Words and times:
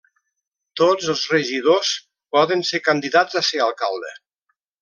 Tots 0.81 1.09
els 1.13 1.25
regidors 1.33 1.91
poden 2.37 2.67
ser 2.73 2.83
candidats 2.89 3.41
a 3.43 3.47
ser 3.51 3.65
alcalde. 3.71 4.15